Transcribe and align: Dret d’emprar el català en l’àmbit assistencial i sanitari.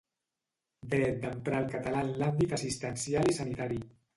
Dret 0.93 1.19
d’emprar 1.27 1.59
el 1.65 1.69
català 1.75 2.01
en 2.07 2.11
l’àmbit 2.23 2.59
assistencial 2.59 3.33
i 3.35 3.41
sanitari. 3.43 3.83